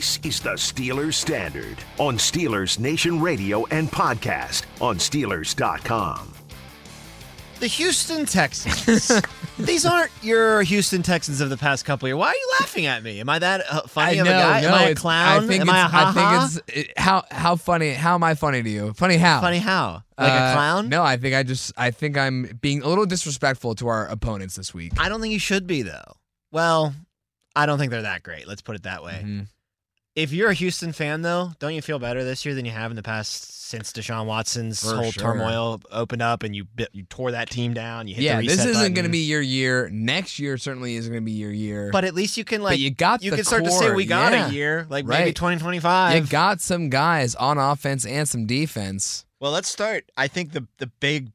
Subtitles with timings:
[0.00, 6.32] This is the Steelers Standard on Steelers Nation Radio and podcast on Steelers.com.
[7.58, 9.20] The Houston Texans.
[9.58, 12.16] These aren't your Houston Texans of the past couple years.
[12.16, 13.20] Why are you laughing at me?
[13.20, 14.60] Am I that uh, funny I of know, a guy?
[14.62, 15.44] no, am I a clown?
[15.44, 17.90] I think am it's, I a ha think it's it, how how funny.
[17.92, 18.94] How am I funny to you?
[18.94, 19.42] Funny how?
[19.42, 20.02] funny how?
[20.16, 20.88] Like a Uh, clown?
[20.88, 24.56] No, I think I just I think I'm being a little disrespectful to our opponents
[24.56, 24.94] this week.
[24.98, 26.14] I don't think you should be though.
[26.52, 26.94] Well,
[27.54, 28.48] I don't think they're that great.
[28.48, 29.20] Let's put it that way.
[29.22, 29.46] Mhm.
[30.20, 32.90] If you're a Houston fan though, don't you feel better this year than you have
[32.92, 35.22] in the past since Deshaun Watson's For whole sure.
[35.22, 38.06] turmoil opened up and you bit, you tore that team down?
[38.06, 39.88] You hit Yeah, the this isn't going to be your year.
[39.90, 41.88] Next year certainly isn't going to be your year.
[41.90, 43.94] But at least you can like But you got you the can start to say
[43.94, 44.48] we got yeah.
[44.48, 46.16] a year, like maybe 2025.
[46.16, 49.24] you got some guys on offense and some defense.
[49.40, 50.10] Well, let's start.
[50.18, 51.32] I think the the big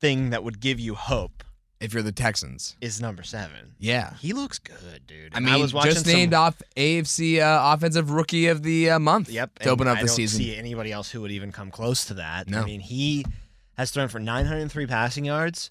[0.00, 1.42] thing that would give you hope
[1.80, 3.74] If you're the Texans, is number seven.
[3.78, 4.14] yeah.
[4.20, 5.32] He looks good, dude.
[5.34, 8.98] I mean, was watching just some- named off AFC uh, Offensive Rookie of the uh,
[8.98, 9.60] Month Yep.
[9.60, 10.26] to open up I the don't.
[10.28, 12.48] See anybody else who would even come close to that?
[12.48, 12.62] No.
[12.62, 13.24] I mean, he
[13.76, 15.70] has thrown for 903 passing yards.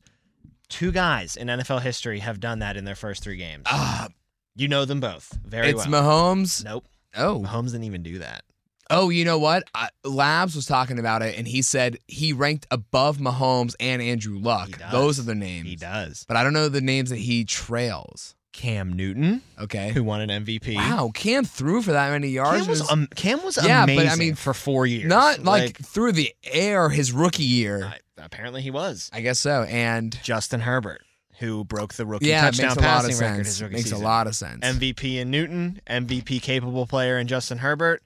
[0.70, 3.64] Two guys in NFL history have done that in their first three games.
[3.66, 4.08] Ah,
[4.56, 5.88] you know them both very it's well.
[5.88, 6.64] It's Mahomes.
[6.66, 6.86] nope.
[7.16, 8.44] Oh, Mahomes didn't even do that.
[8.90, 9.64] Oh, you know what?
[9.76, 14.40] I, Labs was talking about it, and he said he ranked above Mahomes and Andrew
[14.40, 14.80] Luck.
[14.92, 15.68] Those are the names.
[15.68, 16.26] He does.
[16.28, 18.34] But I don't know the names that he trails.
[18.54, 19.92] Cam Newton, Okay.
[19.92, 20.76] who won an MVP.
[20.76, 22.62] Wow, Cam threw for that many yards.
[22.62, 25.06] Cam was, um, Cam was Yeah, but I mean, for four years.
[25.08, 27.86] not like, through the air his rookie year.
[27.94, 29.12] I- apparently he was.
[29.14, 29.64] I guess so.
[29.70, 31.02] And Justin Herbert,
[31.38, 33.48] who broke the rookie yeah, touchdown makes a lot passing of record sense.
[33.48, 34.02] his rookie Makes season.
[34.02, 34.66] a lot of sense.
[34.66, 38.02] MVP in Newton, MVP capable player in Justin Herbert.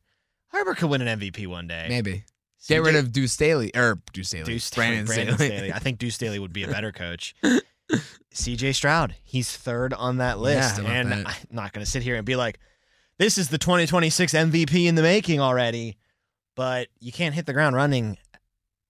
[0.51, 1.85] Herbert could win an MVP one day.
[1.89, 2.23] Maybe.
[2.67, 4.43] Get rid of Deuce Staley or Deuce Staley.
[4.45, 5.57] Deuce Brandon, Brandon Staley.
[5.57, 5.73] Staley.
[5.73, 7.35] I think Deuce Staley would be a better coach.
[8.33, 10.77] CJ Stroud, he's third on that list.
[10.79, 11.27] about and that?
[11.27, 12.59] I'm not going to sit here and be like,
[13.17, 15.97] this is the 2026 MVP in the making already.
[16.55, 18.17] But you can't hit the ground running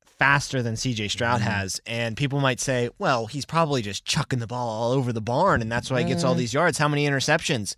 [0.06, 1.46] faster than CJ Stroud Mhm.
[1.46, 1.80] has.
[1.88, 5.62] And people might say, well, he's probably just chucking the ball all over the barn,
[5.62, 6.40] and that's why he gets all Mm.
[6.40, 6.78] these yards.
[6.78, 7.76] How many interceptions?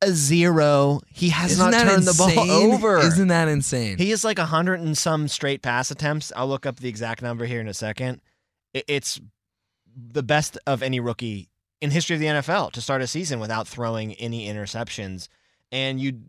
[0.00, 1.00] A zero.
[1.08, 2.72] He has Isn't not that turned the ball insane?
[2.72, 2.98] over.
[2.98, 3.98] Isn't that insane?
[3.98, 6.32] He is like a hundred and some straight pass attempts.
[6.36, 8.20] I'll look up the exact number here in a second.
[8.72, 9.20] It's
[9.96, 11.48] the best of any rookie
[11.80, 15.28] in history of the NFL to start a season without throwing any interceptions.
[15.72, 16.20] And you,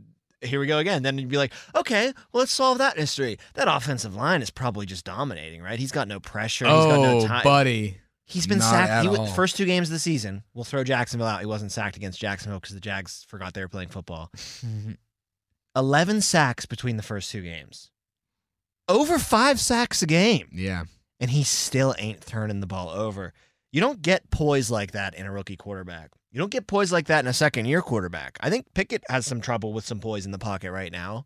[0.42, 1.04] here we go again.
[1.04, 3.38] Then you'd be like, okay, well, let's solve that history.
[3.54, 5.80] That offensive line is probably just dominating, right?
[5.80, 6.66] He's got no pressure.
[6.66, 7.44] He's got no oh, time.
[7.44, 7.98] buddy.
[8.30, 9.08] He's been not sacked.
[9.08, 9.26] He all.
[9.26, 10.44] first two games of the season.
[10.54, 11.40] We'll throw Jacksonville out.
[11.40, 14.32] He wasn't sacked against Jacksonville because the Jags forgot they were playing football.
[15.76, 17.90] 11 sacks between the first two games.
[18.88, 20.48] Over five sacks a game.
[20.52, 20.84] yeah.
[21.22, 23.34] And he still ain't turning the ball over.
[23.74, 26.12] You don't get poise like that in a rookie quarterback.
[26.32, 28.38] You don't get poise like that in a second year quarterback.
[28.40, 31.26] I think Pickett has some trouble with some poise in the pocket right now.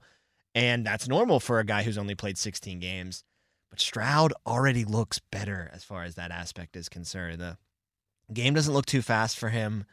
[0.56, 3.24] And that's normal for a guy who's only played 16 games.
[3.74, 7.42] But Stroud already looks better as far as that aspect is concerned.
[7.42, 7.58] The
[8.32, 9.86] game doesn't look too fast for him.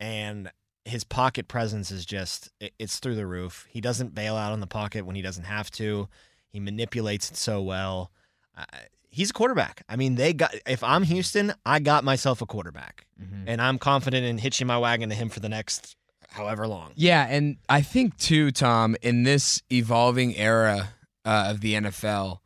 [0.00, 0.50] And
[0.86, 3.66] his pocket presence is just it's through the roof.
[3.68, 6.08] He doesn't bail out on the pocket when he doesn't have to.
[6.48, 8.12] He manipulates it so well.
[8.56, 8.64] Uh,
[9.10, 9.82] he's a quarterback.
[9.90, 13.04] I mean, they got, if I'm Houston, I got myself a quarterback.
[13.46, 15.96] And I'm confident in hitching my wagon to him for the next
[16.30, 16.92] however long.
[16.94, 20.94] Yeah, and I think too, Tom, in this evolving era
[21.26, 22.38] uh, of the NFL,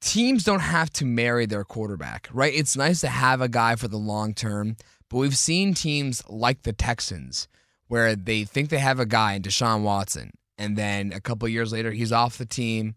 [0.00, 2.52] teams don't have to marry their quarterback, right?
[2.54, 4.76] It's nice to have a guy for the long term,
[5.08, 7.48] but we've seen teams like the Texans
[7.88, 11.72] where they think they have a guy in Deshaun Watson, and then a couple years
[11.72, 12.94] later he's off the team.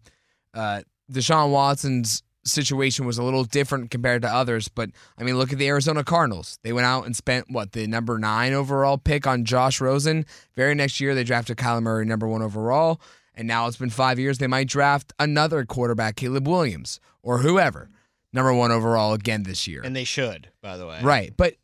[0.54, 5.52] Uh, Deshaun Watson's situation was a little different compared to others, but I mean, look
[5.52, 6.58] at the Arizona Cardinals.
[6.62, 10.26] They went out and spent what the number nine overall pick on Josh Rosen.
[10.56, 13.00] Very next year, they drafted Kyler Murray number one overall,
[13.34, 14.38] and now it's been five years.
[14.38, 17.90] They might draft another quarterback, Caleb Williams or whoever,
[18.32, 19.82] number one overall again this year.
[19.84, 21.00] And they should, by the way.
[21.02, 21.32] Right.
[21.36, 21.54] But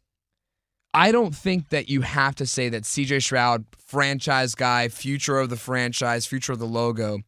[0.95, 5.51] I don't think that you have to say that CJ Stroud, franchise guy, future of
[5.51, 7.21] the franchise, future of the logo,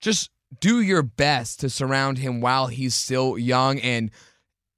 [0.00, 0.30] just
[0.60, 4.10] do your best to surround him while he's still young and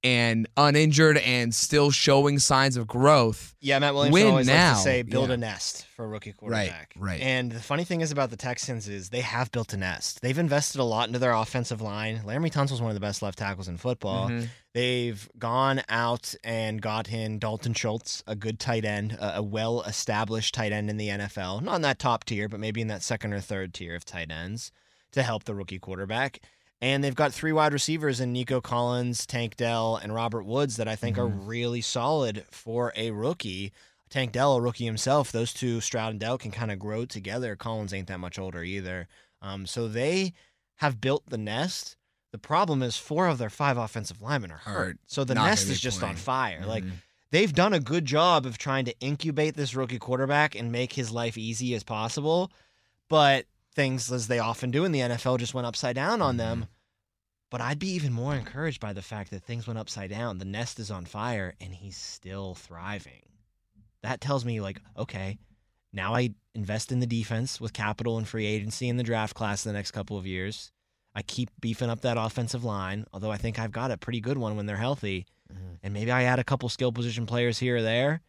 [0.05, 3.55] and uninjured and still showing signs of growth.
[3.59, 4.69] Yeah, Matt Williams Win always now.
[4.73, 5.33] likes to say build Yeah.
[5.33, 6.93] a nest for a rookie quarterback.
[6.95, 7.13] right.
[7.13, 7.21] right.
[7.21, 10.21] And the funny thing is about the Texans is they have built a nest.
[10.21, 12.21] They've invested a lot into their offensive line.
[12.23, 14.29] Laremy Tunsil's one of the best left tackles in football.
[14.29, 14.47] Mhm.
[14.75, 19.81] They've gone out and got in Dalton Schultz, a good tight end, a, a well
[19.83, 21.61] established tight end in the NFL.
[21.63, 24.29] Not in that top tier, but maybe in that second or third tier of tight
[24.29, 24.71] ends
[25.13, 26.39] to help the rookie quarterback.
[26.85, 30.87] And they've got three wide receivers in Nico Collins, Tank Dell, and Robert Woods that
[30.87, 31.47] I think are Mhm.
[31.47, 33.73] really solid for a rookie.
[34.11, 37.55] Tank Dell, a rookie himself, those two, Stroud and Dell, can kind of grow together.
[37.55, 39.07] Collins ain't that much older either.
[39.41, 40.33] Um, so they
[40.75, 41.97] have built the nest.
[42.31, 44.99] The problem is four of their five offensive linemen are hurt.
[45.07, 46.67] So the nest is just on fire.
[46.67, 46.97] Like Mhm.
[47.31, 51.09] they've done a good job of trying to incubate this rookie quarterback and make his
[51.09, 52.51] life easy as possible.
[53.09, 56.67] But things, as they often do in the NFL, just went upside down on them.
[57.51, 60.39] But I'd be even more encouraged by the fact that things went upside down.
[60.39, 63.21] The nest is on fire and he's still thriving.
[64.01, 65.37] That tells me, like, okay,
[65.93, 69.65] now I invest in the defense with capital and free agency in the draft class
[69.65, 70.71] in the next couple of years.
[71.15, 74.37] I keep beefing up that offensive line, although I think I've got a pretty good
[74.37, 75.25] one when they're healthy.
[75.51, 75.79] Mhm.
[75.81, 78.21] And maybe I add a couple skill position players here or there,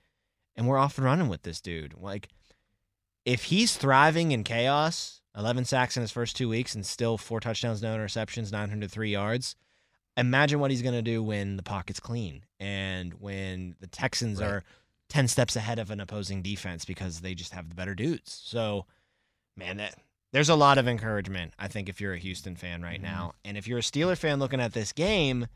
[0.55, 1.95] and we're off and running with this dude.
[1.95, 2.29] Like,
[3.25, 7.41] if he's thriving in chaos, 11 sacks in his first two weeks and still four
[7.41, 9.55] touchdowns, no interceptions, 903 yards,
[10.17, 14.47] imagine what he's going to do when the pocket's clean and when the Texans Right.
[14.49, 14.65] are
[15.09, 18.33] 10 steps ahead of an opposing defense because they just have the better dudes.
[18.45, 18.87] So,
[19.57, 19.95] man, that,
[20.33, 23.05] there's a lot of encouragement, I think, if you're a Houston fan right Mhm.
[23.05, 23.35] now.
[23.45, 25.47] And if you're a Steeler fan looking at this game,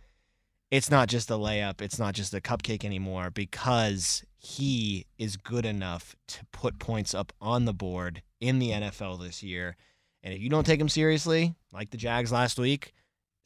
[0.70, 5.64] it's not just a layup, it's not just a cupcake anymore because he is good
[5.66, 9.76] enough to put points up on the board in the NFL this year.
[10.22, 12.92] And if you don't take him seriously, like the Jags last week,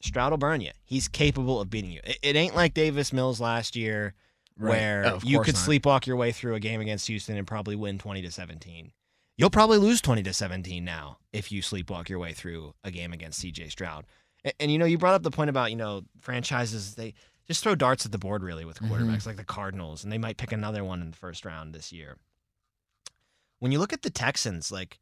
[0.01, 0.71] Stroud will burn you.
[0.83, 2.01] He's capable of beating you.
[2.03, 4.13] It, it ain't like Davis Mills last year
[4.57, 4.69] Right.
[4.69, 5.63] where Oh, you could not.
[5.65, 8.91] sleepwalk your way through a game against Houston and probably win 20 to 17.
[9.37, 13.11] You'll probably lose 20 to 17 now if you sleepwalk your way through a game
[13.11, 14.05] against CJ Stroud.
[14.45, 17.13] And, and you know, you brought up the point about, you know, franchises they
[17.47, 18.89] just throw darts at the board really with Mhm.
[18.89, 21.91] quarterbacks like the Cardinals and they might pick another one in the first round this
[21.91, 22.15] year.
[23.59, 24.99] When you look at the Texans, like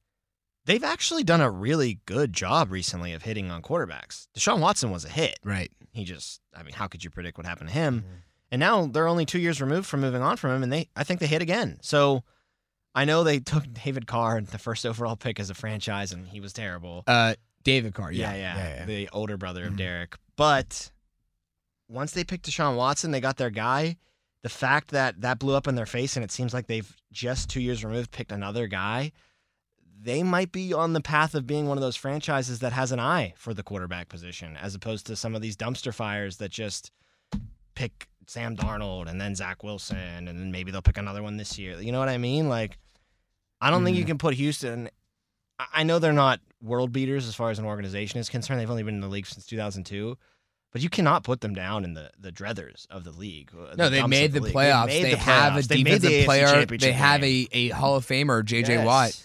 [0.65, 4.27] they've actually done a really good job recently of hitting on quarterbacks.
[4.38, 5.39] Deshaun Watson was a hit.
[5.44, 5.71] Right.
[5.91, 8.05] He just, I mean, how could you predict what happened to him?
[8.51, 11.03] And now they're only two years removed from moving on from him, and they, I
[11.03, 11.79] think they hit again.
[11.81, 12.23] So
[12.95, 16.39] I know they took David Carr, the first overall pick as a franchise, and he
[16.39, 17.03] was terrible.
[17.07, 17.33] Uh,
[17.63, 18.11] David Carr.
[18.11, 18.57] yeah, Yeah.
[18.57, 19.77] yeah, the older brother of Mhm.
[19.77, 20.15] Derek.
[20.35, 20.91] But
[21.89, 23.97] once they picked Deshaun Watson, they got their guy.
[24.43, 27.49] The fact that that blew up in their face, and it seems like they've just
[27.49, 29.11] two years removed picked another guy.
[30.01, 32.99] They might be on the path of being one of those franchises that has an
[32.99, 36.91] eye for the quarterback position, as opposed to some of these dumpster fires that just
[37.73, 41.57] pick Sam Darnold and then Zach Wilson, and then maybe they'll pick another one this
[41.57, 41.79] year.
[41.79, 42.49] You know what I mean?
[42.49, 42.77] Like,
[43.61, 44.07] I don't think you Mhm.
[44.07, 44.89] can put Houston.
[45.57, 48.59] I know they're not world beaters as far as an organization is concerned.
[48.59, 50.17] They've only been in the league since 2002.
[50.73, 53.51] But you cannot put them down in the, the dreathers of the league.
[53.57, 54.53] uh, No, they made the league.
[54.53, 54.87] playoffs.
[54.87, 55.67] made They, the have a playoffs.
[55.67, 56.65] They the defensive player.
[56.65, 57.47] They have game.
[57.53, 58.85] a, a Hall of Famer, JJ Yes.
[58.85, 59.23] Watt.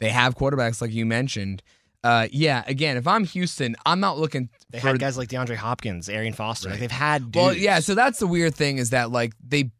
[0.00, 1.62] They have quarterbacks like you mentioned.
[2.02, 5.56] Uh, yeah, again, if I'm Houston, I'm not looking They for had guys like DeAndre
[5.56, 6.70] Hopkins, Arian Foster.
[6.70, 7.36] Like they've had dudes.
[7.36, 7.80] Well, yeah.
[7.80, 9.70] So that's the weird thing is that like they,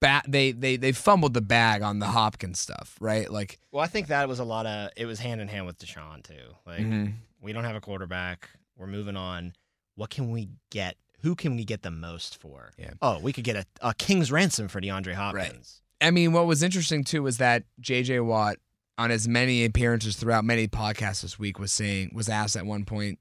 [0.00, 3.30] bat they they they fumbled the bag on the Hopkins stuff, right?
[3.30, 4.90] Like, well, I think that was a lot of.
[4.96, 6.34] It was hand in hand with Deshaun too.
[6.66, 7.12] Like mhm.
[7.40, 8.50] we don't have a quarterback.
[8.76, 9.52] We're moving on.
[9.94, 10.96] What can we get?
[11.20, 12.72] Who can we get the most for?
[12.78, 12.90] Yeah.
[13.00, 15.80] Oh, we could get a, a king's ransom for DeAndre Hopkins.
[16.00, 18.56] I mean, what was interesting too was that JJ Watt,
[18.98, 22.84] on as many appearances throughout many podcasts this week, was saying was asked at one
[22.84, 23.20] point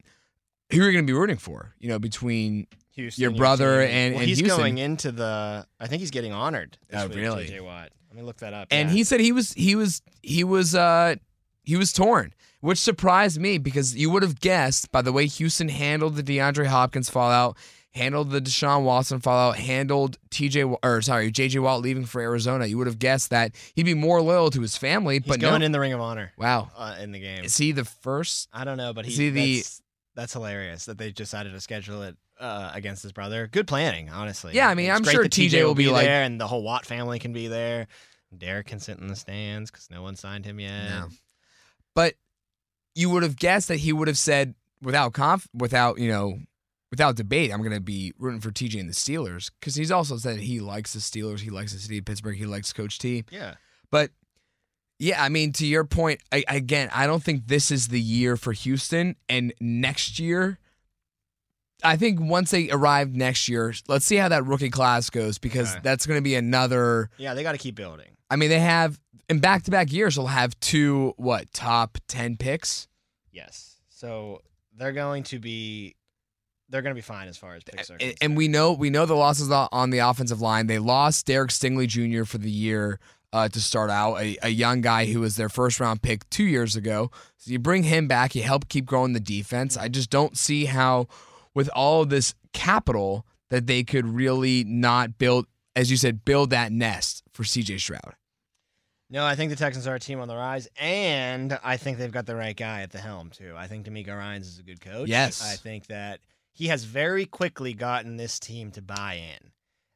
[0.72, 1.76] who are you're going to be rooting for.
[1.80, 3.90] You know, between Houston, Your brother team.
[3.96, 4.58] and- well, and he's Houston.
[4.58, 5.66] going into the.
[5.80, 6.78] I think he's getting honored.
[6.90, 7.48] This Oh, week, really?
[7.48, 7.90] JJ Watt.
[8.10, 8.68] Let me look that up.
[8.72, 8.96] and yeah.
[8.96, 11.16] he said he was he was he was uh
[11.64, 15.70] he was torn, which surprised me because you would have guessed by the way Houston
[15.70, 17.58] handled the DeAndre Hopkins fallout,
[17.94, 22.66] handled the Deshaun Watson fallout, handled TJ or sorry JJ Watt leaving for Arizona.
[22.66, 25.60] You would have guessed that he'd be more loyal to his family, he's but going
[25.60, 25.66] no.
[25.66, 27.44] in the Ring of Honor wow, uh, in the game.
[27.44, 28.48] is he the first?
[28.54, 29.64] I don't know, but he, Is he the-
[30.16, 33.48] that's, hilarious that they decided to schedule it uh, against his brother.
[33.48, 34.54] Good planning, honestly.
[34.54, 36.64] Yeah, I mean, It's I'm sure that TJ will be like- there, and the whole
[36.64, 37.88] Watt family can be there.
[38.38, 40.90] Derek can sit in the stands because no one signed him yet.
[40.90, 41.10] No.
[41.96, 42.16] But
[42.96, 46.40] you would have guessed that he would have said without conf without, you know,
[46.90, 50.18] without debate, I'm going to be rooting for TJ and the Steelers because he's also
[50.18, 53.24] said he likes the Steelers, he likes the city of Pittsburgh, he likes Coach T.
[53.32, 53.56] Yeah,
[53.92, 54.12] But
[55.00, 58.36] yeah, I mean, to your point, I, again, I don't think this is the year
[58.38, 59.16] for Houston.
[59.30, 60.60] And next year,
[61.84, 65.72] I think once they arrive next year, let's see how that rookie class goes because
[65.72, 65.80] Okay.
[65.84, 67.10] that's going to be another.
[67.18, 68.10] yeah, they got to keep building.
[68.30, 69.00] I mean, they have
[69.32, 72.88] in back to back years, they'll have two what top ten picks.
[73.32, 74.42] Yes, so
[74.78, 75.96] they're going to be,
[76.70, 78.18] they're going to be fine as far as picks are and, concerned.
[78.22, 80.68] and we know we know the losses on- on the offensive line.
[80.68, 82.26] They lost Derek Stingley Jr.
[82.26, 83.00] for the year
[83.34, 86.44] uh, to start out, a, a young guy who was their first round pick two
[86.44, 87.10] years ago.
[87.38, 89.78] So you bring him back, you help keep growing the defense.
[89.78, 91.08] I just don't see how,
[91.54, 95.46] with all this capital, that they could really not build,
[95.76, 98.16] as you said, build that nest for CJ Stroud.
[99.12, 102.12] No, I think the Texans are a team on the rise, and I think they've
[102.12, 103.54] got the right guy at the helm too.
[103.58, 105.10] I think DeMeco Ryans is a good coach.
[105.10, 105.44] Yes.
[105.46, 106.22] I think that
[106.54, 109.52] he has very quickly gotten this team to buy in.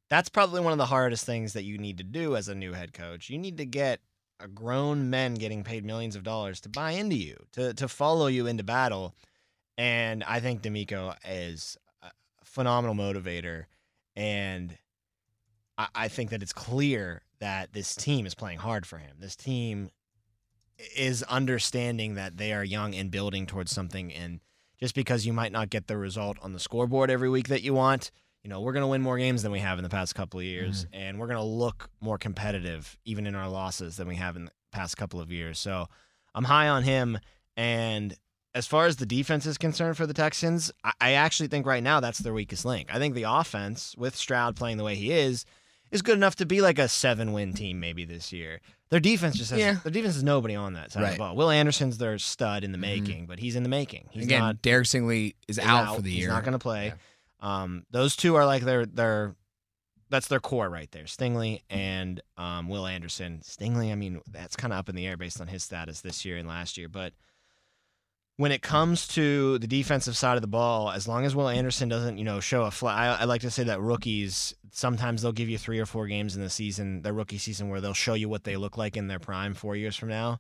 [0.10, 2.74] That's probably one of the hardest things that you need to do as a new
[2.74, 3.30] head coach.
[3.30, 4.02] You need to get
[4.42, 8.28] a grown men getting paid millions of dollars to buy into you, to to follow
[8.28, 9.16] you into battle.
[9.78, 12.12] And I think DeMeco is a
[12.44, 13.66] phenomenal motivator,
[14.14, 14.78] and
[15.78, 19.18] I, I think that it's clear that this team is playing hard for him.
[19.20, 19.90] This team
[20.96, 24.14] is understanding that they are young and building towards something.
[24.14, 24.40] And
[24.80, 27.74] just because you might not get the result on the scoreboard every week that you
[27.74, 28.12] want,
[28.44, 30.40] you know, we're going to win more games than we have in the past couple
[30.40, 30.86] of years.
[30.86, 30.96] Mm-hmm.
[30.96, 34.46] And we're going to look more competitive, even in our losses, than we have in
[34.46, 35.58] the past couple of years.
[35.58, 35.88] So
[36.34, 37.18] I'm high on him.
[37.58, 38.16] And
[38.54, 41.84] as far as the defense is concerned for the Texans, I, I actually think right
[41.84, 42.94] now that's their weakest link.
[42.94, 45.46] I think the offense, with Stroud playing the way he is,
[45.96, 48.62] is good enough to be like a seven win team maybe this year.
[48.90, 49.80] Their defense just has Yeah.
[49.84, 51.36] their defense is nobody on that side of the ball.
[51.36, 52.82] Will Anderson's their stud in the Mhm.
[52.82, 54.10] making, but he's in the making.
[54.12, 56.20] He's Again, not Derek Stingley is is out, for the year.
[56.20, 56.88] He's not going to play.
[56.88, 56.94] Yeah.
[57.64, 59.36] Um, those two are like their their
[60.10, 61.06] that's their core right there.
[61.06, 63.42] Stingley and um, Will Anderson.
[63.44, 66.24] Stingley, I mean, that's kind of up in the air based on his status this
[66.24, 67.14] year and last year, but
[68.38, 71.88] when it comes to the defensive side of the ball, as long as Will Anderson
[71.88, 75.32] doesn't, you know, show a flat, I, I like to say that rookies sometimes they'll
[75.32, 78.14] give you three or four games in the season, their rookie season, where they'll show
[78.14, 80.40] you what they look like in their prime four years from now.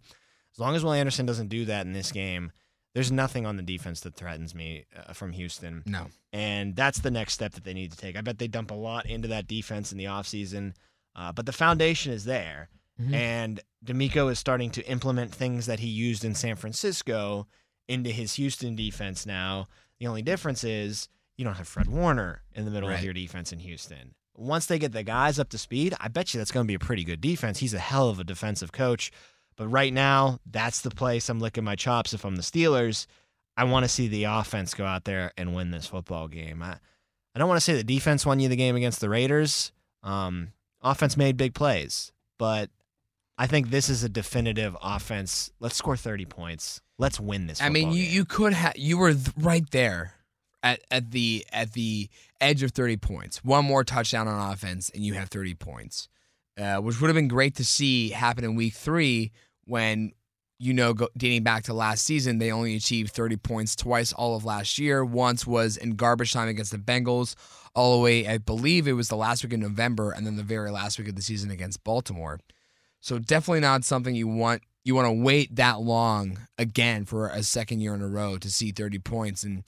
[0.54, 2.52] As long as Will Anderson doesn't do that in this game,
[2.94, 5.84] there's nothing on the defense that threatens me uh, from Houston.
[5.86, 6.08] No.
[6.34, 8.18] And that's the next step that they need to take.
[8.18, 10.74] I bet they dump a lot into that defense in the offseason,
[11.16, 12.70] uh, but the foundation is there.
[13.02, 13.14] Mhm.
[13.14, 17.48] And DeMeco is starting to implement things that he used in San Francisco
[17.88, 19.68] into his Houston defense now.
[20.00, 23.00] The only difference is you don't have Fred Warner in the middle Right.
[23.00, 24.16] of your defense in Houston.
[24.38, 26.74] Once they get the guys up to speed, I bet you that's going to be
[26.76, 27.60] a pretty good defense.
[27.60, 29.12] He's a hell of a defensive coach.
[29.56, 33.06] But right now, that's the place I'm licking my chops if I'm the Steelers.
[33.56, 36.62] I want to see the offense go out there and win this football game.
[36.62, 36.76] I,
[37.34, 39.72] I don't want to say the defense won you the game against the Raiders.
[40.04, 40.52] Um,
[40.82, 42.70] offense made big plays, but
[43.38, 45.52] I think this is a definitive offense.
[45.60, 46.82] Let's score 30 points.
[46.98, 47.60] Let's win this.
[47.60, 47.66] Game.
[47.66, 48.14] I mean, you, game.
[48.14, 50.14] you could have you were th- right there
[50.64, 53.44] at, at the at the edge of 30 points.
[53.44, 56.08] One more touchdown on offense, and you have 30 points,
[56.58, 59.32] uh, which would have been great to see happen in Week Three
[59.66, 60.14] when
[60.58, 64.38] you know go, dating back to last season they only achieved 30 points twice all
[64.38, 65.04] of last year.
[65.04, 67.36] Once was in garbage time against the Bengals,
[67.76, 70.44] all the way I believe it was the last week in November, and then the
[70.44, 72.40] very last week of the season against Baltimore.
[73.06, 77.44] So definitely not something you want you want to wait that long again for a
[77.44, 79.64] second year in a row to see 30 points and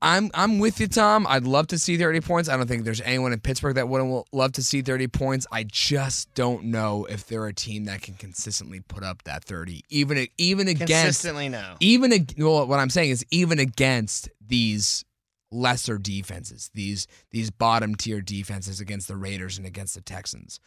[0.00, 1.26] I'm I'm with you Tom.
[1.28, 2.48] I'd love to see 30 points.
[2.48, 5.46] I don't think there's anyone in Pittsburgh that wouldn't love to see 30 points.
[5.52, 9.84] I just don't know if they're a team that can consistently put up that 30
[9.90, 11.74] even even against consistently no.
[11.80, 15.04] even well, what I'm saying is even against these
[15.50, 20.60] lesser defenses, these these bottom tier defenses against the Raiders and against the Texans.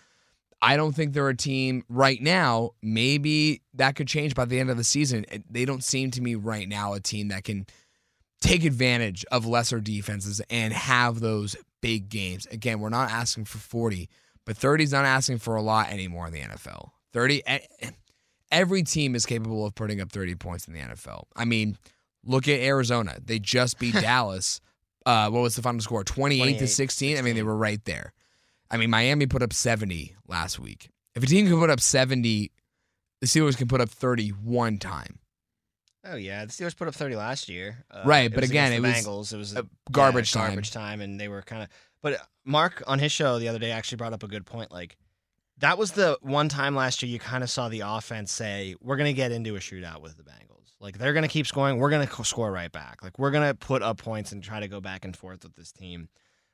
[0.61, 2.71] I don't think they're a team right now.
[2.81, 5.25] Maybe that could change by the end of the season.
[5.49, 7.67] They don't seem to me right now a team that can
[8.41, 12.45] take advantage of lesser defenses and have those big games.
[12.47, 14.09] Again, we're not asking for 40,
[14.45, 16.89] but 30 is not asking for a lot anymore in the NFL.
[17.13, 17.59] 30 eh,
[18.51, 21.23] every team is capable of putting up 30 points in the NFL.
[21.35, 21.77] I mean,
[22.25, 23.17] look at Arizona.
[23.23, 24.59] They just beat Dallas.
[25.05, 26.03] Uh, what was the final score?
[26.03, 27.17] 28, 28 to 16.
[27.17, 28.13] I mean, they were right there.
[28.69, 30.89] I mean, Miami put up 70 last week.
[31.15, 32.51] If a team can put up 70,
[33.21, 35.19] the Steelers can put up 30 one time.
[36.05, 37.83] Oh yeah, the Steelers put up 30 last year.
[37.91, 39.33] Uh, Right, it but was again, it the was Bengals.
[39.33, 40.49] It was yeah, garbage time.
[40.49, 41.69] Garbage time, and they were kind of.
[42.01, 44.71] But Mark on his show the other day actually brought up a good point.
[44.71, 44.97] Like
[45.57, 48.95] that was the one time last year you kind of saw the offense say, "We're
[48.95, 50.75] going to get into a shootout with the Bengals.
[50.79, 51.77] Like they're going to keep scoring.
[51.77, 53.03] We're going to score right back.
[53.03, 55.55] Like we're going to put up points and try to go back and forth with
[55.55, 56.07] this team."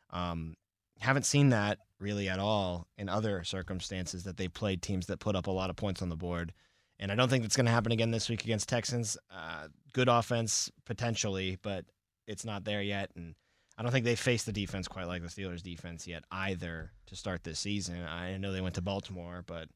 [0.10, 0.56] Um,
[1.00, 5.36] haven't seen that really at all in other circumstances that they played teams that put
[5.36, 6.54] up a lot of points on the board.
[7.00, 9.18] And I don't think that's going to happen again this week against Texans.
[9.32, 11.86] Uh, good offense potentially, but
[12.28, 13.12] it's not there yet.
[13.16, 13.36] And
[13.78, 17.16] I don't think they faced the defense quite like the Steelers' defense yet either to
[17.16, 18.04] start this season.
[18.04, 19.70] I know they went to Baltimore, but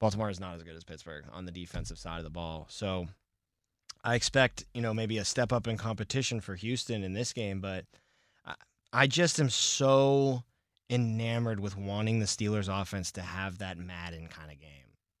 [0.00, 2.66] Baltimore is not as good as Pittsburgh on the defensive side of the ball.
[2.70, 3.06] So
[4.02, 7.60] I expect, you know, maybe a step up in competition for Houston in this game,
[7.60, 7.84] but
[8.92, 10.44] I just am so
[10.90, 14.70] enamored with wanting the Steelers offense to have that Madden kind of game.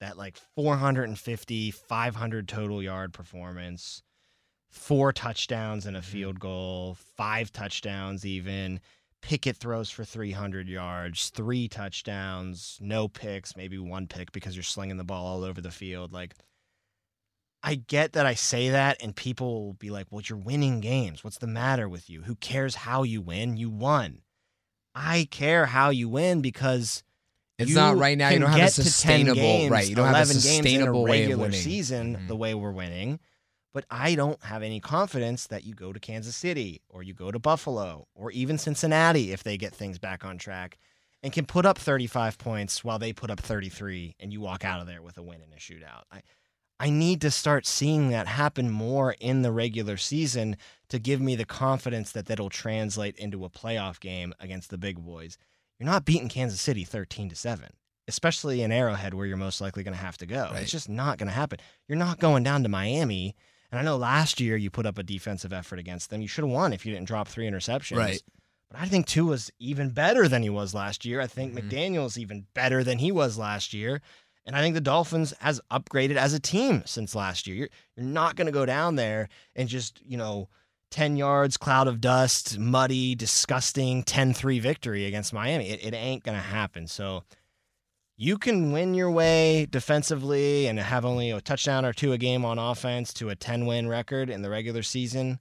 [0.00, 4.02] That like 450, 500 total yard performance,
[4.70, 6.10] four touchdowns and a mm-hmm.
[6.10, 8.80] field goal, five touchdowns even,
[9.20, 14.96] Pickett throws for 300 yards, three touchdowns, no picks, maybe one pick because you're slinging
[14.96, 16.12] the ball all over the field.
[16.12, 16.34] Like,
[17.62, 21.24] I get that I say that, and people will be like, well, you're winning games.
[21.24, 22.22] What's the matter with you?
[22.22, 23.56] Who cares how you win?
[23.56, 24.22] You won.
[24.94, 27.02] I care how you win because
[27.58, 28.28] It's not right now.
[28.30, 29.88] You don't have a get to 10 sustainable games, right.
[29.88, 31.60] You don't have a 11 games in sustainable a way of regular winning.
[31.60, 32.28] season Mhm.
[32.28, 33.18] the way we're winning.
[33.74, 37.30] But I don't have any confidence that you go to Kansas City or you go
[37.30, 40.78] to Buffalo or even Cincinnati if they get things back on track
[41.22, 44.80] and can put up 35 points while they put up 33 and you walk out
[44.80, 46.04] of there with a win in a shootout.
[46.10, 46.22] I
[46.80, 50.56] I need to start seeing that happen more in the regular season
[50.90, 55.04] to give me the confidence that that'll translate into a playoff game against the big
[55.04, 55.36] boys.
[55.78, 57.68] You're not beating Kansas City 13 to 7,
[58.06, 60.50] especially in Arrowhead where you're most likely going to have to go.
[60.52, 60.62] Right.
[60.62, 61.58] It's just not going to happen.
[61.88, 63.34] You're not going down to Miami.
[63.70, 66.22] And I know last year you put up a defensive effort against them.
[66.22, 67.98] You should have won if you didn't drop three interceptions.
[67.98, 68.22] Right.
[68.70, 71.20] But I think Tua's even better than he was last year.
[71.20, 71.68] I think Mhm.
[71.70, 74.00] McDaniel's even better than he was last year.
[74.48, 77.56] And I think the Dolphins has upgraded as a team since last year.
[77.56, 80.48] You're you're not going to go down there and just, you know,
[80.90, 85.68] 10 yards, cloud of dust, muddy, disgusting 10-3 victory against Miami.
[85.68, 86.88] It, it ain't going to happen.
[86.88, 87.24] So
[88.16, 92.44] you can win your way defensively and have only a touchdown or two a game
[92.44, 95.38] on offense to a 10-win record in the regular season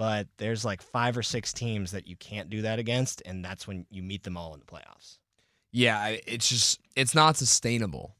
[0.00, 3.68] but there's like five or six teams that you can't do that against, and that's
[3.68, 5.18] when you meet them all in the playoffs.
[5.72, 8.16] Yeah, it's just it's not sustainable,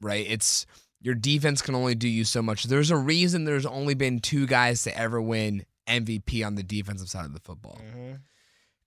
[0.00, 0.26] right?
[0.28, 0.66] It's
[1.00, 2.64] your defense can only do you so much.
[2.64, 7.08] There's a reason there's only been two guys to ever win MVP on the defensive
[7.08, 7.80] side of the football.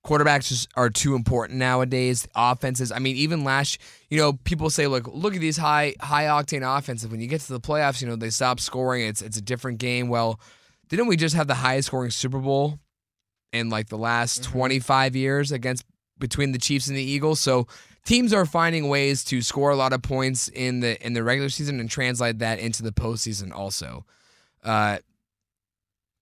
[0.05, 2.27] Quarterbacks just are too important nowadays.
[2.35, 3.77] Offenses, I mean, even last,
[4.09, 7.07] you know, people say, look, look at these high high octane offenses.
[7.07, 9.05] When you get to the playoffs, you know, they stop scoring.
[9.05, 10.07] It's it's a different game.
[10.09, 10.39] Well,
[10.89, 12.79] didn't we just have the highest scoring Super Bowl
[13.53, 14.45] in like the last Mhm.
[14.45, 15.85] 25 years against
[16.21, 17.41] between the Chiefs and the Eagles?
[17.41, 17.67] So
[18.05, 21.49] teams are finding ways to score a lot of points in the in the regular
[21.49, 24.05] season and translate that into the postseason also.
[24.63, 24.99] Uh,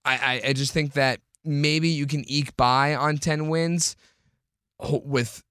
[0.05, 3.95] I, I just think that maybe you can eke by on 10 wins
[4.79, 5.43] with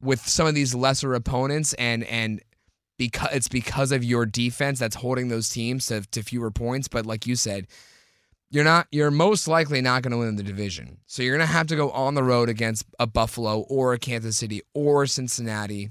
[0.00, 2.40] with some of these lesser opponents and and
[2.98, 7.04] because it's because of your defense that's holding those teams to, to fewer points but
[7.04, 7.66] like you said
[8.50, 11.52] you're not you're most likely not going to win the division so you're going to
[11.52, 15.08] have to go on the road against a buffalo or a kansas city or a
[15.08, 15.90] cincinnati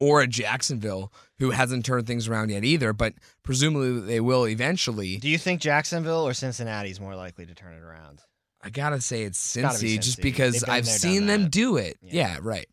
[0.00, 5.16] or a jacksonville who hasn't turned things around yet either but presumably they will eventually
[5.18, 8.20] Do you think Jacksonville or Cincinnati is more likely to turn it around?
[8.62, 11.50] I gotta say it's gotta be Cincy, just because I've there, seen them that.
[11.50, 11.98] do it.
[12.02, 12.12] Yeah.
[12.12, 12.66] Yeah, right.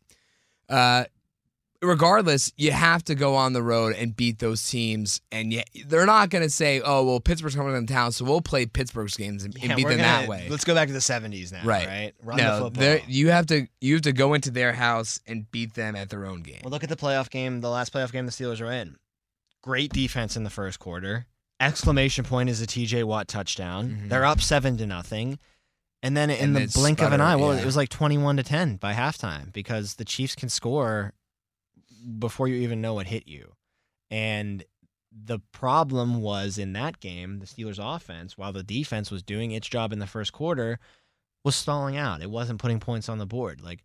[0.68, 1.04] Uh,
[1.82, 6.06] regardless, you have to go on the road and beat those teams, and you, they're
[6.06, 9.54] not gonna say, "Oh, well, Pittsburgh's coming to town, so we'll play Pittsburgh's games and,
[9.62, 11.86] and beat them gonna- that way." Let's go back to the 70s now, Right.
[11.86, 12.12] right?
[12.22, 12.98] Run the no, football.
[13.08, 16.24] you have to you have to go into their house and beat them at their
[16.26, 16.60] own game.
[16.62, 18.96] Well, look at the playoff game, the last playoff game the Steelers are in.
[19.62, 21.26] Great defense in the first quarter.
[21.60, 23.88] Exclamation point is a TJ Watt touchdown.
[24.04, 24.08] Mhm.
[24.08, 25.38] They're up 7 to nothing.
[26.02, 27.60] And then in And the blink of an eye, well, yeah.
[27.60, 31.12] it was like 21 to 10 by halftime because the Chiefs can score
[32.18, 33.52] before you even know what hit you.
[34.10, 34.64] And
[35.10, 39.68] the problem was in that game, the Steelers offense, while the defense was doing its
[39.68, 40.78] job in the first quarter,
[41.44, 42.22] was stalling out.
[42.22, 43.60] It wasn't putting points on the board.
[43.62, 43.84] Like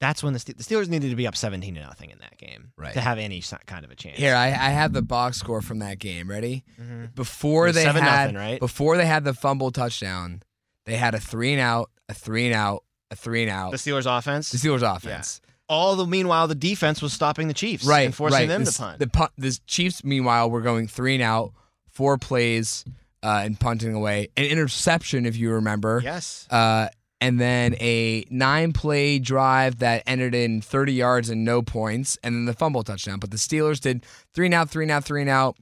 [0.00, 2.36] that's when the, Ste- the Steelers needed to be up 17 to nothing in that
[2.36, 2.92] game Right.
[2.94, 4.18] to have any kind of a chance.
[4.18, 6.28] Here, I, I have the box score from that game.
[6.28, 6.64] Ready?
[6.80, 7.14] Mhm.
[7.14, 8.60] Before they had nothing, right?
[8.60, 10.42] before they had the fumble touchdown,
[10.84, 13.70] they had a three and out, a three and out, a three and out.
[13.70, 14.50] the Steelers offense.
[14.50, 15.40] The Steelers offense.
[15.74, 18.02] All the meanwhile, the defense was stopping the Chiefs, Right.
[18.06, 18.48] and forcing right.
[18.48, 18.98] them the, to punt.
[19.00, 19.30] The, punt.
[19.36, 21.52] The Chiefs, meanwhile, were going three and out,
[21.88, 22.84] four plays,
[23.22, 24.28] uh, and punting away.
[24.36, 26.00] An interception, if you remember.
[26.04, 26.88] yes, Uh,
[27.20, 32.34] and then a nine play drive that ended in 30 yards and no points, and
[32.34, 33.18] then the fumble touchdown.
[33.18, 35.56] But the Steelers did three and out, three and out, three and out,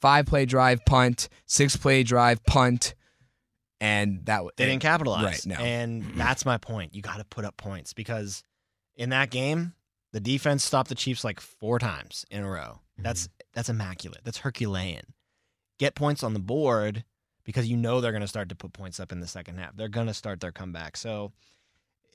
[0.00, 2.94] five play drive, punt, six play drive, punt,
[3.80, 5.24] and that was they didn't capitalize.
[5.24, 5.54] Right, no.
[5.56, 6.94] And that's my point.
[6.94, 8.42] You got to put up points because
[8.98, 9.72] in that game,
[10.12, 12.80] the defense stopped the Chiefs like four times in a row.
[12.98, 13.32] That's Mm-hmm.
[13.54, 14.20] that's immaculate.
[14.24, 15.14] That's Herculean.
[15.78, 17.04] Get points on the board
[17.44, 19.76] because you know they're going to start to put points up in the second half.
[19.76, 20.96] They're going to start their comeback.
[20.96, 21.32] So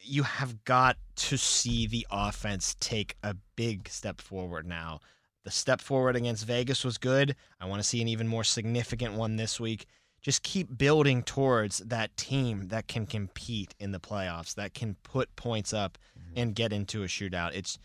[0.01, 4.99] you have got to see the offense take a big step forward now.
[5.45, 7.35] The step forward against Vegas was good.
[7.61, 9.85] I want to see an even more significant one this week.
[10.21, 15.35] Just keep building towards that team that can compete in the playoffs, that can put
[15.35, 15.97] points up
[16.35, 17.51] and get into a shootout.
[17.53, 17.77] It's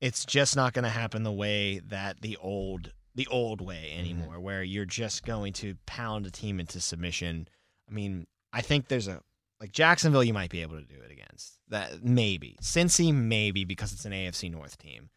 [0.00, 4.00] it's just not going to happen the way that the old the old way mm-hmm.
[4.00, 7.48] anymore, where you're just going to pound a team into submission.
[7.88, 9.20] I mean, I think there's a
[9.60, 11.58] like Jacksonville, you might be able to do it against.
[11.68, 15.10] That maybe Cincy, maybe because it's an AFC North team,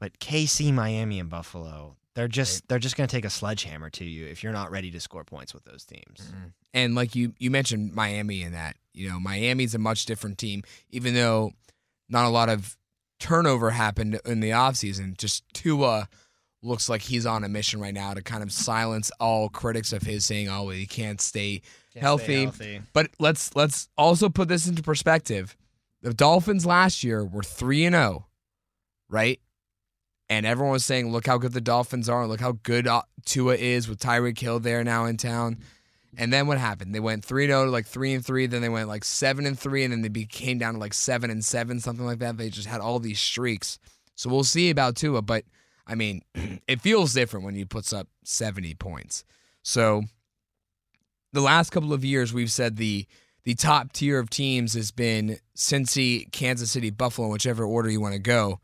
[0.00, 4.04] but KC, Miami, and Buffalo, they're just they're just going to take a sledgehammer to
[4.04, 6.20] you if you're not ready to score points with those teams.
[6.20, 6.46] Mm-hmm.
[6.72, 10.62] And like you you mentioned Miami in that, you know, Miami's a much different team,
[10.90, 11.52] even though
[12.08, 12.76] not a lot of
[13.20, 15.16] turnover happened in the offseason.
[15.16, 16.08] Just Tua
[16.62, 20.02] looks like he's on a mission right now to kind of silence all critics of
[20.02, 21.62] his saying, Oh, he can't stay
[21.92, 22.24] Can't healthy.
[22.24, 22.80] stay healthy.
[22.92, 25.56] But let's let's also put this into perspective.
[26.02, 28.26] The Dolphins last year were 3 and 0,
[29.08, 29.40] right?
[30.28, 32.26] And everyone was saying, "Look how good the Dolphins are.
[32.26, 35.58] Look how good uh, Tua is with Tyreek Hill there now in town."
[36.18, 36.94] And then what happened?
[36.94, 39.58] They went 3 0 to like 3 and 3, then they went like 7 and
[39.58, 42.36] 3 and then they became down to like 7 and 7, something like that.
[42.36, 43.78] They just had all these streaks.
[44.14, 45.44] So we'll see about Tua, but
[45.86, 46.22] I mean,
[46.68, 49.24] it feels different when he puts up 70 points.
[49.62, 50.04] So
[51.32, 53.06] the last couple of years we've said the
[53.42, 58.14] the top tier of teams has been Cincy, Kansas City, Buffalo, whichever order you want
[58.14, 58.58] to go.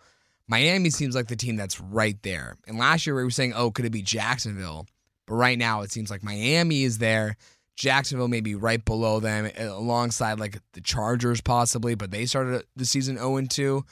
[0.48, 2.56] Miami seems like the team that's right there.
[2.66, 4.86] And last year we were saying, oh, could it be Jacksonville?
[5.30, 7.36] But right now it seems like Miami is there.
[7.76, 12.64] Jacksonville may be right below them, uh, alongside like the Chargers possibly, but they started
[12.74, 13.84] the season 0 2.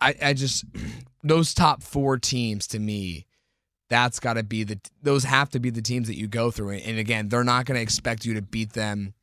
[0.00, 0.64] I, I just
[1.22, 3.24] those top four teams to me,
[3.88, 6.72] that's got to be the those have to be the teams that you go through.
[6.72, 9.14] And again, they're not going to expect you to beat them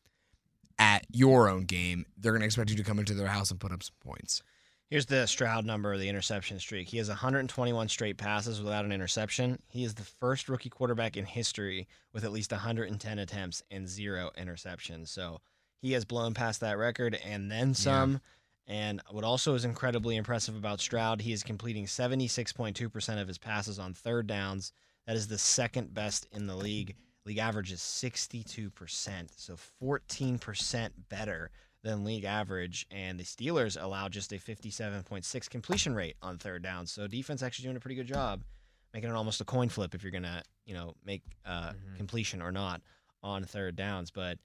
[0.80, 2.06] at your own game.
[2.18, 4.42] They're going to expect you to come into their house and put up some points.
[4.88, 6.90] Here's the Stroud number of the interception streak.
[6.90, 9.60] He has 121 straight passes without an interception.
[9.68, 14.30] He is the first rookie quarterback in history with at least 110 attempts and zero
[14.38, 15.08] interceptions.
[15.08, 15.42] So
[15.82, 18.22] he has blown past that record and then some.
[18.68, 23.80] And what also is incredibly impressive about Stroud, he is completing 76.2% of his passes
[23.80, 24.72] on third downs.
[25.08, 26.96] That is the second best in the league.
[27.26, 28.72] League average is 62%,
[29.36, 31.50] so 14% better
[31.86, 32.86] than league average.
[32.92, 36.88] And the Steelers allow just a 57.6 completion rate on third down.
[36.88, 38.42] So defense actually doing a pretty good job,
[38.94, 41.98] making it almost a coin flip if you're gonna, you know, make uh, Mhm.
[41.98, 42.82] completion or not
[43.22, 44.10] on third downs.
[44.12, 44.40] But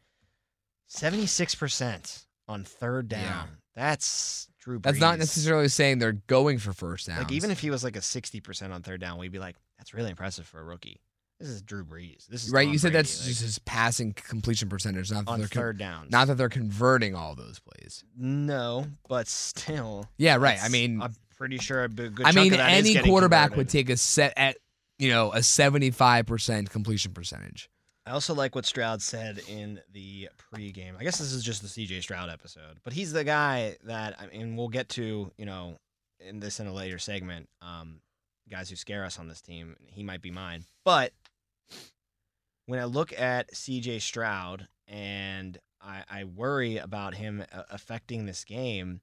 [0.89, 3.23] 76% on third down.
[3.23, 3.47] Yeah.
[3.75, 4.79] That's Drew.
[4.79, 7.21] That's not necessarily saying they're going for first downs.
[7.23, 9.95] Like even if he was like a 60% on third down, we'd be like, that's
[9.95, 11.01] really impressive for a rookie.
[11.41, 12.27] This is Drew Brees.
[12.27, 15.25] This is right, Tom you said Brady, that's like, just his passing completion percentage, not
[15.25, 16.11] that on they're con- third downs.
[16.13, 18.05] not that they're converting all those plays.
[18.17, 20.07] no, but still.
[20.19, 20.59] Yeah, right.
[20.63, 23.57] I mean, I'm pretty sure a good I mean, of that is any quarterback converted.
[23.59, 24.59] would take a set at
[24.99, 27.71] you know a seventy-five percent completion percentage.
[28.07, 30.99] I also like what Stroud said in the pregame.
[30.99, 34.27] I guess this is just the CJ Stroud episode, but he's the guy that I
[34.27, 35.79] mean we'll get to, you know,
[36.19, 37.49] in this in a later segment.
[37.63, 38.01] Um,
[38.51, 40.65] guys who scare us on this team, he might be mine.
[40.85, 41.13] But
[42.71, 48.45] when I look at CJ Stroud and I, I worry about him uh, affecting this
[48.45, 49.01] game,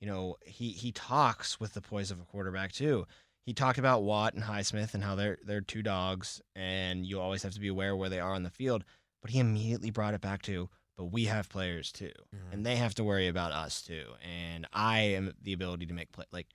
[0.00, 3.06] you know, he he talks with the poise of a quarterback too
[3.44, 7.42] he talked about Watt and Highsmith and how they're they're two dogs, and you always
[7.42, 8.84] have to be aware where they are on the field.
[9.20, 12.12] But he immediately brought it back to, but we have players too,
[12.52, 14.04] and they have to worry about us too.
[14.22, 16.24] And I am the ability to make play.
[16.32, 16.48] Like,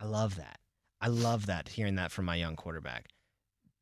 [0.00, 0.58] I love that.
[1.00, 3.08] I love that hearing that from my young quarterback.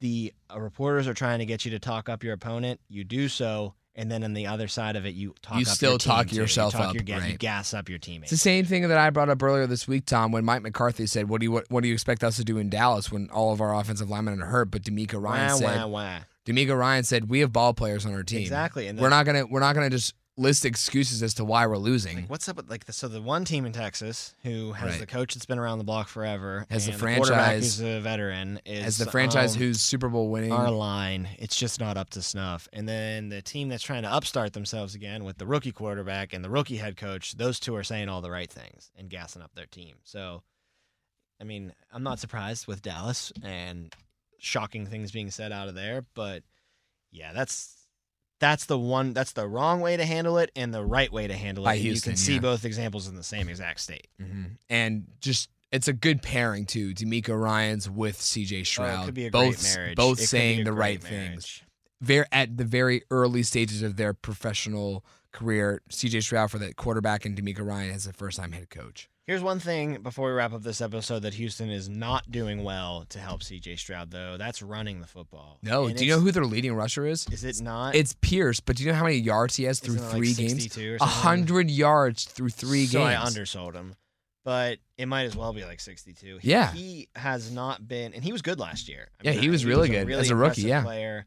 [0.05, 2.79] The uh, reporters are trying to get you to talk up your opponent.
[2.91, 5.57] You do so, and then on the other side of it, you talk.
[5.57, 6.35] You up still your team, talk too.
[6.35, 8.31] You yourself talk up, your ga- You gas up your teammates.
[8.31, 11.07] It's the same thing that I brought up earlier this week, Tom, when Mike McCarthy
[11.07, 13.31] said, "What do you what, what do you expect us to do in Dallas when
[13.31, 16.19] all of our offensive linemen are hurt?" But DeMeco Ryan Wah, said, wah, wah.
[16.45, 18.41] "DeMeco Ryan said we have ball players on our team.
[18.43, 21.77] Exactly, and we're not gonna we're not gonna just list excuses as to why we're
[21.79, 24.91] losing." Like, what's up with like the, so the one team in Texas who has
[24.93, 25.01] Right.
[25.01, 28.85] the coach that's been around the block forever, Has the franchise- who's a veteran, is
[28.85, 32.23] As the franchise um, who's Super Bowl winning, our line, it's just not up to
[32.23, 32.69] snuff.
[32.73, 36.45] And then the team that's trying to upstart themselves again with the rookie quarterback and
[36.45, 39.55] the rookie head coach, those two are saying all the right things and gassing up
[39.55, 39.97] their team.
[40.03, 40.43] So,
[41.41, 43.95] I mean, I'm not surprised with Dallas and
[44.39, 46.43] shocking things being said out of there, but
[47.13, 47.84] yeah, that's
[48.41, 51.35] that's the one that's the wrong way to handle it and the right way to
[51.35, 51.67] handle it.
[51.67, 52.41] By Houston, you can see yeah.
[52.41, 54.09] both examples in the same exact state.
[54.21, 54.57] Mhm.
[54.69, 56.95] and just it's a good pairing too.
[56.95, 59.97] DeMeco Ryan's with CJ Oh, it could be a both great marriage.
[59.97, 61.63] both It saying the right things.
[62.01, 65.83] very at the very early stages of their professional career.
[65.91, 69.11] CJ Stroud for the quarterback and DeMeco Ryan as the first time head coach.
[69.27, 73.07] Here's one thing before we wrap up this episode that Houston is not doing well
[73.09, 74.37] to help CJ Stroud, though.
[74.37, 75.59] That's running the football.
[75.63, 77.27] No, And do you know who their leading rusher is?
[77.33, 77.95] Is it not?
[77.95, 80.35] It's Pierce, but do you know how many yards he has through Isn't like three
[80.35, 80.63] games?
[80.65, 81.17] 62 or A something?
[81.23, 83.15] hundred yards through three so games.
[83.15, 83.95] So I undersold him,
[84.45, 86.37] but it might as well be like 62.
[86.43, 86.71] He- Yeah.
[86.73, 89.09] he has not been, and he was good last year.
[89.25, 90.83] I Yeah, he was really a good as a rookie, yeah.
[90.83, 91.25] player.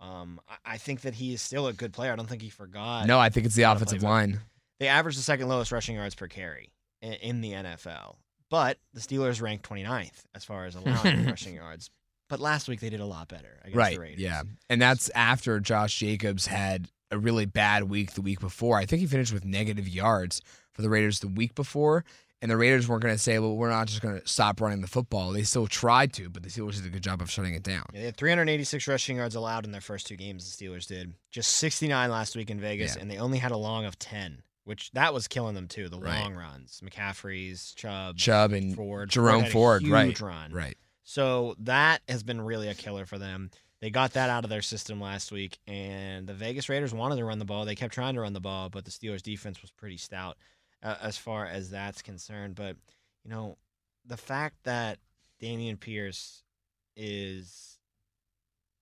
[0.00, 2.12] Um, I, I think that he is still a good player.
[2.12, 3.06] I don't think he forgot.
[3.06, 4.40] No, I think it's the how to offensive play line.
[4.80, 6.70] They average the second lowest rushing yards per carry
[7.02, 8.16] in, in the NFL.
[8.50, 11.90] But the Steelers ranked 29th as far as allowing rushing yards.
[12.28, 13.94] But last week they did a lot better against Right.
[13.94, 14.20] the Raiders.
[14.20, 14.42] Yeah.
[14.70, 18.76] And that's after Josh Jacobs had a really bad week the week before.
[18.78, 22.04] I think he finished with negative yards for the Raiders the week before.
[22.40, 24.80] And the Raiders weren't going to say, well, we're not just going to stop running
[24.80, 25.32] the football.
[25.32, 27.84] They still tried to, but the Steelers did a good job of shutting it down.
[27.92, 30.56] Yeah, they had 386 rushing yards allowed in their first two games.
[30.56, 33.02] The Steelers did just 69 last week in Vegas, Yeah.
[33.02, 35.88] and they only had a long of 10, which that was killing them too.
[35.88, 36.20] The Right.
[36.22, 40.20] long runs, McCaffrey's, Chubb, Chubb and Ford, Jerome Ford, huge right.
[40.20, 40.52] run.
[40.52, 40.78] Right.
[41.02, 43.50] So that has been really a killer for them.
[43.80, 47.24] They got that out of their system last week, and the Vegas Raiders wanted to
[47.24, 47.64] run the ball.
[47.64, 50.36] They kept trying to run the ball, but the Steelers' defense was pretty stout
[50.82, 52.54] uh, as far as that's concerned.
[52.54, 52.76] But
[53.24, 53.58] you know,
[54.06, 54.98] the fact that
[55.40, 56.42] Dameon Pierce
[56.96, 57.78] is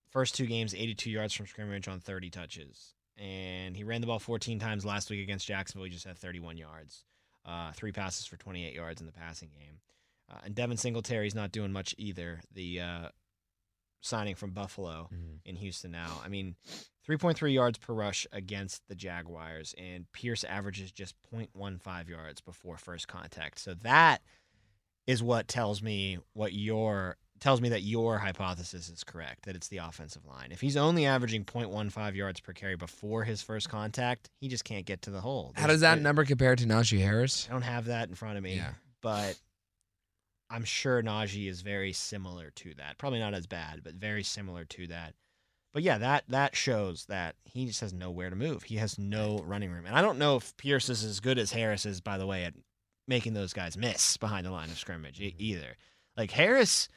[0.09, 4.19] first two games 82 yards from scrimmage on 30 touches, and he ran the ball
[4.19, 5.85] 14 times last week against Jacksonville.
[5.85, 7.03] He just had 31 yards,
[7.45, 9.79] uh, three passes for 28 yards in the passing game.
[10.29, 12.41] Uh, and Devin Singletary's not doing much either.
[12.53, 13.09] The uh,
[14.01, 15.09] signing from Buffalo
[15.45, 16.21] in Houston now.
[16.23, 16.55] I mean,
[17.09, 23.07] 3.3 yards per rush against the Jaguars, and Pierce averages just 0.15 yards before first
[23.07, 23.59] contact.
[23.59, 24.21] So that
[25.05, 29.67] is what tells me what your tells me that your hypothesis is correct that it's
[29.67, 30.47] the offensive line.
[30.51, 34.87] If he's only averaging 0.15 yards per carry before his first contact, he just can't
[34.87, 35.53] get to the hole.
[35.55, 37.45] How does that number compare to Najee Harris?
[37.47, 38.71] I don't have that in front of me, Yeah.
[39.01, 39.39] but
[40.49, 42.97] I'm sure Najee is very similar to that.
[42.97, 45.13] Probably not as bad, but very similar to that.
[45.73, 48.63] But yeah, that that shows that he just has nowhere to move.
[48.63, 51.51] He has no running room, and I don't know if Pierce is as good as
[51.51, 52.53] Harris is, by the way, at
[53.07, 55.41] making those guys miss behind the line of scrimmage e- mm-hmm.
[55.41, 55.77] either.
[56.15, 56.89] Like Harris,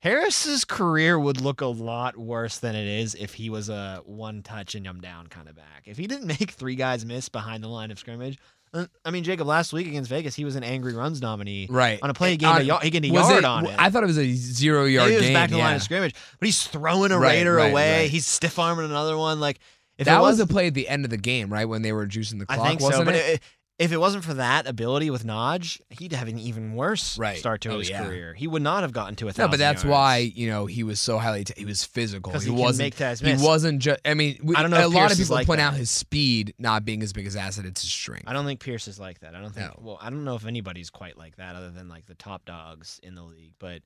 [0.00, 4.42] Harris's career would look a lot worse than it is if he was a one
[4.42, 5.84] touch and I'm down kind of back.
[5.86, 8.38] If he didn't make three guys miss behind the line of scrimmage,
[8.76, 11.98] Uh, I mean Jacob last week against Vegas, he was an angry runs nominee Right.
[12.02, 13.66] on a play he And gained a, on- yard, he gained a yard it- on
[13.66, 13.74] it.
[13.78, 15.34] I thought it was a zero yard Maybe it was game.
[15.34, 18.00] back in the line of scrimmage, but he's throwing a Right, Raider right, away.
[18.02, 18.10] right.
[18.10, 19.40] He's stiff arming another one.
[19.40, 19.58] Like
[19.98, 21.64] if that it was was, the play at the end of the game, right?
[21.66, 23.04] When they were juicing the I clock, think so.
[23.04, 23.34] But it?
[23.34, 23.42] it-
[23.78, 27.36] if it wasn't for that ability with Naj, he'd have an even worse Right.
[27.38, 28.04] start to Oh, his yeah.
[28.06, 28.32] career.
[28.32, 29.50] He would not have gotten to a No, thousand.
[29.50, 29.92] but that's yards.
[29.92, 31.44] why you know he was so highly.
[31.44, 32.32] T- he was physical.
[32.32, 32.98] he, he wasn't.
[32.98, 34.00] make he wasn't just.
[34.04, 35.72] I mean, we, I don't know a lot Pierce of people like point that.
[35.72, 37.66] out his speed not being his biggest asset.
[37.66, 38.24] It's his strength.
[38.26, 39.34] I don't think Pierce is like that.
[39.34, 39.66] I don't think.
[39.66, 39.78] No.
[39.82, 42.98] Well, I don't know if anybody's quite like that, other than like the top dogs
[43.02, 43.52] in the league.
[43.58, 43.82] But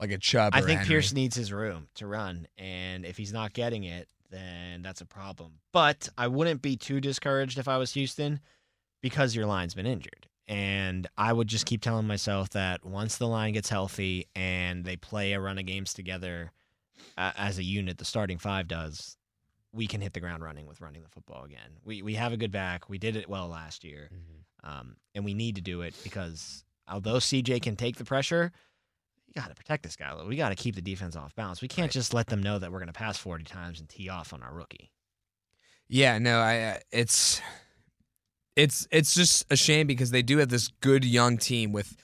[0.00, 0.54] like a Chubb.
[0.54, 0.86] I think Henry.
[0.86, 5.06] Pierce needs his room to run, and if he's not getting it, then that's a
[5.06, 5.60] problem.
[5.72, 8.40] But I wouldn't be too discouraged if I was Houston,
[9.04, 13.28] because your line's been injured, and I would just keep telling myself that once the
[13.28, 16.50] line gets healthy and they play a run of games together
[17.18, 19.16] uh, as a unit, the starting five does.
[19.74, 21.78] We can hit the ground running with running the football again.
[21.84, 22.88] We we have a good back.
[22.88, 24.08] We did it well last year,
[24.62, 28.52] um, and we need to do it because although CJ can take the pressure,
[29.26, 30.14] you got to protect this guy.
[30.24, 31.60] We got to keep the defense off balance.
[31.60, 31.90] We can't Right.
[31.90, 34.42] just let them know that we're going to pass 40 times and tee off on
[34.44, 34.90] our rookie.
[35.88, 36.60] Yeah, no, I.
[36.60, 37.42] Uh, it's,
[38.56, 41.96] it's, it's just a shame because they do have this good young team with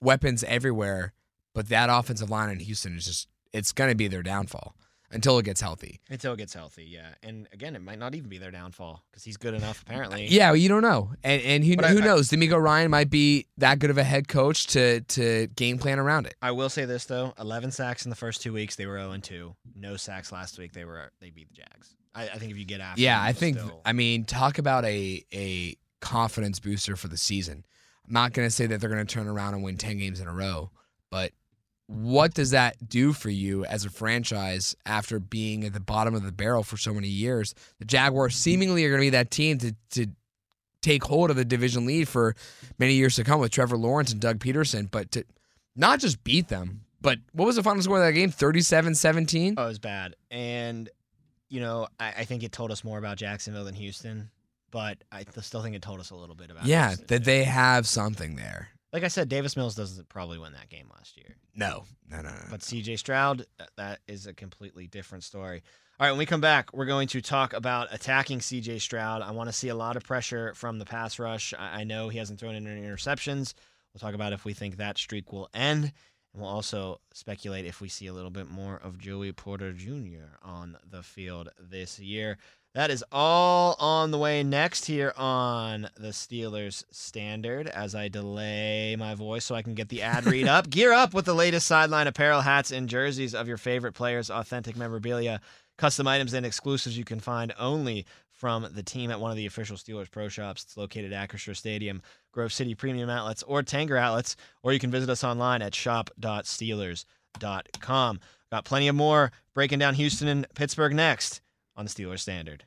[0.00, 1.12] weapons everywhere,
[1.54, 3.28] but that offensive line in Houston is just.
[3.50, 4.74] It's going to be their downfall
[5.10, 6.00] until it gets healthy.
[6.10, 7.14] Until it gets healthy, yeah.
[7.22, 10.26] And again, it might not even be their downfall because he's good enough, apparently.
[10.26, 12.28] Yeah, well, you don't know, and and who, who I- knows?
[12.28, 16.26] DeMeco Ryan might be that good of a head coach to to game plan around
[16.26, 16.34] it.
[16.42, 18.76] I will say this though: 11 sacks in the first two weeks.
[18.76, 19.56] They were 0 and 2.
[19.74, 20.74] No sacks last week.
[20.74, 21.94] They were they beat the Jags.
[22.14, 23.56] I, I think if you get after, Yeah, I think.
[23.58, 27.64] still- I mean, talk about a a confidence booster for the season.
[28.06, 30.20] I'm not going to say that they're going to turn around and win ten games
[30.20, 30.70] in a row,
[31.10, 31.32] but
[31.86, 36.22] what does that do for you as a franchise after being at the bottom of
[36.22, 37.54] the barrel for so many years?
[37.78, 40.06] The Jaguars seemingly are going to be that team to to
[40.82, 42.34] take hold of the division lead for
[42.78, 45.24] many years to come with Trevor Lawrence and Doug Pederson, but to
[45.76, 48.30] not just beat them, but what was the final score of that game?
[48.30, 49.54] 37-17?
[49.56, 50.14] Oh, it was bad.
[50.30, 50.88] And,
[51.48, 54.30] you know, I, I think it told us more about Jacksonville than Houston,
[54.70, 57.44] but I th- still think it told us a little bit about Yeah, that they
[57.44, 58.68] have something there.
[58.92, 61.36] Like I said, Davis Mills doesn't probably win that game last year.
[61.54, 62.34] No, no, no, no.
[62.50, 65.62] But CJ Stroud, uh, that is a completely different story.
[66.00, 69.20] All right, when we come back, we're going to talk about attacking CJ Stroud.
[69.20, 71.52] I want to see a lot of pressure from the pass rush.
[71.58, 73.52] I, I know he hasn't thrown in any interceptions.
[73.92, 75.92] We'll talk about if we think that streak will end.
[76.32, 80.36] And we'll also speculate if we see a little bit more of Joey Porter Jr.
[80.42, 82.38] on the field this year.
[82.74, 88.94] That is all on the way next here on the Steelers Standard as I delay
[88.96, 90.70] my voice so I can get the ad read up.
[90.70, 94.76] Gear up with the latest sideline apparel, hats, and jerseys of your favorite players, authentic
[94.76, 95.40] memorabilia
[95.78, 99.46] custom items and exclusives you can find only from the team at one of the
[99.46, 100.64] official Steelers Pro Shops.
[100.64, 102.02] It's located at Acrisure Stadium,
[102.32, 108.20] Grove City Premium Outlets, or Tanger Outlets, or you can visit us online at shop.steelers.com.
[108.50, 111.40] Got plenty of more breaking down Houston and Pittsburgh next
[111.78, 112.64] on the Steelers Standard.